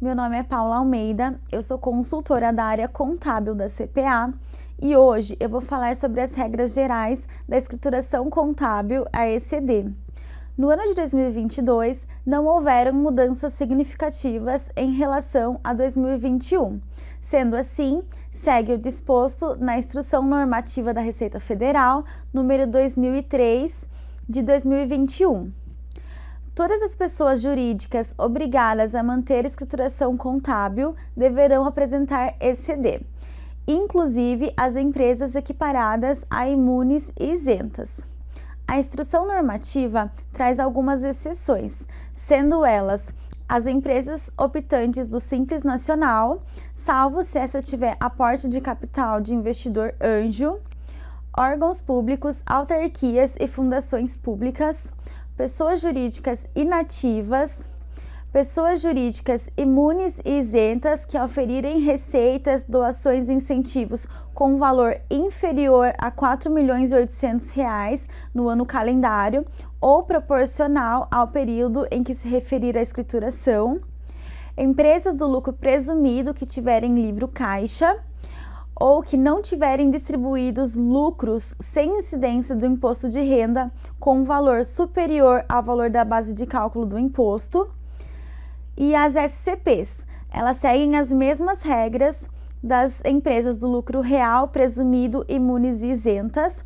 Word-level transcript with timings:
Meu 0.00 0.14
nome 0.14 0.38
é 0.38 0.42
Paula 0.42 0.76
Almeida, 0.76 1.38
eu 1.52 1.60
sou 1.60 1.76
consultora 1.76 2.54
da 2.54 2.64
área 2.64 2.88
contábil 2.88 3.54
da 3.54 3.68
CPA 3.68 4.30
e 4.80 4.96
hoje 4.96 5.36
eu 5.38 5.50
vou 5.50 5.60
falar 5.60 5.94
sobre 5.94 6.22
as 6.22 6.32
regras 6.32 6.72
gerais 6.72 7.28
da 7.46 7.58
escrituração 7.58 8.30
contábil, 8.30 9.04
a 9.12 9.28
ECD. 9.28 9.92
No 10.56 10.70
ano 10.70 10.86
de 10.86 10.94
2022, 10.94 12.08
não 12.24 12.46
houveram 12.46 12.94
mudanças 12.94 13.52
significativas 13.52 14.70
em 14.74 14.92
relação 14.92 15.60
a 15.62 15.74
2021. 15.74 16.80
Sendo 17.20 17.56
assim, 17.56 18.02
segue 18.32 18.72
o 18.72 18.78
disposto 18.78 19.54
na 19.56 19.76
Instrução 19.76 20.22
Normativa 20.22 20.94
da 20.94 21.02
Receita 21.02 21.38
Federal, 21.38 22.06
número 22.32 22.66
2003 22.66 23.86
de 24.26 24.42
2021. 24.42 25.65
Todas 26.56 26.80
as 26.80 26.94
pessoas 26.94 27.42
jurídicas 27.42 28.14
obrigadas 28.16 28.94
a 28.94 29.02
manter 29.02 29.44
escrituração 29.44 30.16
contábil 30.16 30.96
deverão 31.14 31.66
apresentar 31.66 32.34
ECD, 32.40 33.02
inclusive 33.68 34.54
as 34.56 34.74
empresas 34.74 35.34
equiparadas 35.34 36.22
a 36.30 36.48
imunes 36.48 37.04
e 37.20 37.30
isentas. 37.30 38.00
A 38.66 38.78
instrução 38.78 39.26
normativa 39.26 40.10
traz 40.32 40.58
algumas 40.58 41.04
exceções, 41.04 41.86
sendo 42.14 42.64
elas 42.64 43.12
as 43.46 43.66
empresas 43.66 44.30
optantes 44.34 45.06
do 45.06 45.20
Simples 45.20 45.62
Nacional, 45.62 46.40
salvo 46.74 47.22
se 47.22 47.38
essa 47.38 47.60
tiver 47.60 47.98
aporte 48.00 48.48
de 48.48 48.62
capital 48.62 49.20
de 49.20 49.34
investidor 49.34 49.94
anjo, 50.00 50.58
órgãos 51.36 51.82
públicos, 51.82 52.36
autarquias 52.46 53.34
e 53.38 53.46
fundações 53.46 54.16
públicas, 54.16 54.78
pessoas 55.36 55.80
jurídicas 55.80 56.46
inativas, 56.54 57.54
pessoas 58.32 58.80
jurídicas 58.80 59.50
imunes 59.56 60.14
e 60.24 60.38
isentas 60.38 61.04
que 61.04 61.18
oferirem 61.18 61.80
receitas, 61.80 62.64
doações 62.64 63.28
e 63.28 63.32
incentivos 63.32 64.06
com 64.34 64.56
valor 64.58 64.96
inferior 65.10 65.94
a 65.98 66.06
R$ 66.06 66.12
4.800.000 66.12 68.08
no 68.34 68.48
ano 68.48 68.64
calendário 68.64 69.44
ou 69.80 70.02
proporcional 70.02 71.06
ao 71.10 71.28
período 71.28 71.86
em 71.90 72.02
que 72.02 72.14
se 72.14 72.26
referir 72.28 72.76
a 72.76 72.82
escrituração, 72.82 73.80
empresas 74.56 75.14
do 75.14 75.26
lucro 75.26 75.52
presumido 75.52 76.32
que 76.32 76.46
tiverem 76.46 76.94
livro 76.94 77.28
caixa, 77.28 77.98
ou 78.78 79.02
que 79.02 79.16
não 79.16 79.40
tiverem 79.40 79.90
distribuídos 79.90 80.76
lucros 80.76 81.54
sem 81.72 81.98
incidência 81.98 82.54
do 82.54 82.66
imposto 82.66 83.08
de 83.08 83.20
renda 83.20 83.72
com 83.98 84.22
valor 84.22 84.64
superior 84.64 85.42
ao 85.48 85.62
valor 85.62 85.88
da 85.88 86.04
base 86.04 86.34
de 86.34 86.44
cálculo 86.46 86.84
do 86.84 86.98
imposto. 86.98 87.66
E 88.76 88.94
as 88.94 89.14
SCPs, 89.14 90.06
elas 90.30 90.58
seguem 90.58 90.96
as 90.96 91.08
mesmas 91.08 91.62
regras 91.62 92.28
das 92.62 93.02
empresas 93.04 93.56
do 93.56 93.66
lucro 93.66 94.02
real, 94.02 94.48
presumido, 94.48 95.24
imunes 95.26 95.80
e 95.80 95.86
isentas. 95.86 96.62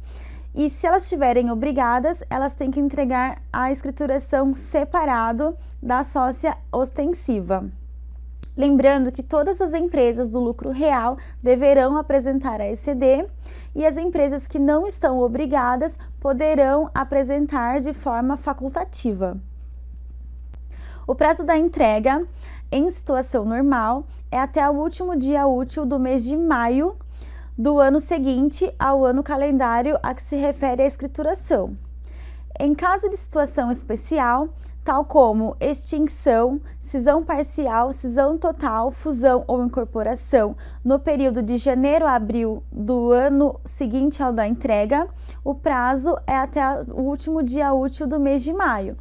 E 0.53 0.69
se 0.69 0.87
elas 0.87 1.05
estiverem 1.05 1.51
obrigadas, 1.53 2.25
elas 2.29 2.53
têm 2.55 2.73
que 2.73 2.81
entregar 2.81 3.41
a 3.53 3.71
escrituração 3.71 4.53
separado 4.53 5.57
da 5.81 6.03
sócia 6.03 6.57
ostensiva. 6.73 7.71
Lembrando 8.61 9.11
que 9.11 9.23
todas 9.23 9.59
as 9.59 9.73
empresas 9.73 10.29
do 10.29 10.39
lucro 10.39 10.69
real 10.69 11.17
deverão 11.43 11.97
apresentar 11.97 12.61
a 12.61 12.69
ECD 12.69 13.27
e 13.75 13.87
as 13.87 13.97
empresas 13.97 14.47
que 14.47 14.59
não 14.59 14.87
estão 14.87 15.19
obrigadas 15.19 15.99
poderão 16.21 16.91
apresentar 16.95 17.81
de 17.81 17.95
forma 17.95 18.37
facultativa. 18.37 19.39
O 21.07 21.15
prazo 21.15 21.43
da 21.43 21.57
entrega 21.57 22.23
em 22.71 22.91
situação 22.91 23.47
normal 23.47 24.05
é 24.31 24.39
até 24.39 24.69
o 24.69 24.75
último 24.75 25.17
dia 25.17 25.47
útil 25.47 25.87
do 25.87 25.99
mês 25.99 26.23
de 26.23 26.37
maio 26.37 26.97
do 27.57 27.79
ano 27.79 27.99
seguinte 27.99 28.71
ao 28.79 29.07
ano 29.07 29.23
calendário 29.23 29.99
a 30.03 30.13
que 30.13 30.21
se 30.21 30.37
refere 30.37 30.83
a 30.83 30.87
escrituração. 30.87 31.79
Em 32.59 32.75
caso 32.75 33.09
de 33.09 33.17
situação 33.17 33.71
especial, 33.71 34.49
tal 34.85 35.05
como 35.05 35.57
extinção, 35.61 36.61
cisão 36.79 37.25
parcial, 37.25 37.93
cisão 37.93 38.37
total, 38.37 38.91
fusão 38.91 39.45
ou 39.47 39.65
incorporação, 39.65 40.57
no 40.85 40.99
período 40.99 41.43
de 41.43 41.57
janeiro 41.57 42.07
a 42.07 42.15
abril 42.15 42.63
do 42.73 43.13
ano 43.13 43.61
seguinte 43.65 44.23
ao 44.23 44.33
da 44.33 44.47
entrega, 44.47 45.07
o 45.45 45.55
prazo 45.55 46.17
é 46.27 46.37
até 46.37 46.61
o 46.89 47.03
último 47.03 47.43
dia 47.43 47.73
útil 47.73 48.07
do 48.07 48.19
mês 48.19 48.43
de 48.43 48.53
maio. 48.53 48.97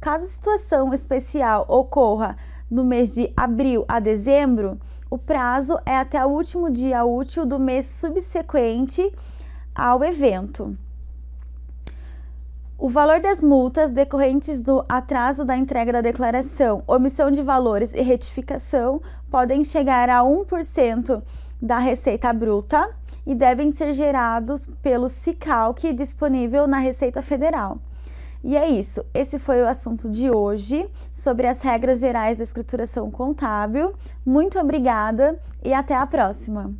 Caso 0.00 0.26
situação 0.26 0.92
especial 0.92 1.64
ocorra 1.68 2.36
no 2.70 2.84
mês 2.84 3.14
de 3.14 3.32
abril 3.36 3.84
a 3.88 3.98
dezembro, 3.98 4.78
o 5.10 5.18
prazo 5.18 5.76
é 5.84 5.96
até 5.96 6.24
o 6.24 6.28
último 6.28 6.70
dia 6.70 7.04
útil 7.04 7.44
do 7.44 7.58
mês 7.58 7.86
subsequente 7.86 9.12
ao 9.74 10.04
evento. 10.04 10.76
O 12.80 12.88
valor 12.88 13.20
das 13.20 13.40
multas 13.40 13.92
decorrentes 13.92 14.62
do 14.62 14.82
atraso 14.88 15.44
da 15.44 15.54
entrega 15.54 15.92
da 15.92 16.00
declaração, 16.00 16.82
omissão 16.86 17.30
de 17.30 17.42
valores 17.42 17.92
e 17.92 18.00
retificação 18.00 19.02
podem 19.30 19.62
chegar 19.62 20.08
a 20.08 20.20
1% 20.20 21.22
da 21.60 21.76
receita 21.76 22.32
bruta 22.32 22.88
e 23.26 23.34
devem 23.34 23.70
ser 23.70 23.92
gerados 23.92 24.66
pelo 24.80 25.10
CICALC 25.10 25.92
disponível 25.92 26.66
na 26.66 26.78
Receita 26.78 27.20
Federal. 27.20 27.76
E 28.42 28.56
é 28.56 28.66
isso, 28.66 29.04
esse 29.12 29.38
foi 29.38 29.60
o 29.60 29.68
assunto 29.68 30.08
de 30.08 30.34
hoje 30.34 30.88
sobre 31.12 31.46
as 31.46 31.60
regras 31.60 32.00
gerais 32.00 32.38
da 32.38 32.44
escrituração 32.44 33.10
contábil. 33.10 33.92
Muito 34.24 34.58
obrigada 34.58 35.38
e 35.62 35.74
até 35.74 35.94
a 35.94 36.06
próxima! 36.06 36.72